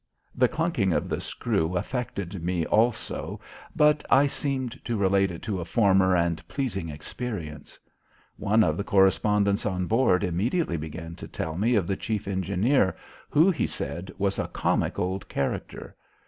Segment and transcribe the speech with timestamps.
[0.33, 3.39] The chunking of the screw affected me also,
[3.75, 7.77] but I seemed to relate it to a former and pleasing experience.
[8.35, 12.95] One of the correspondents on board immediately began to tell me of the chief engineer,
[13.29, 15.95] who, he said, was a comic old character.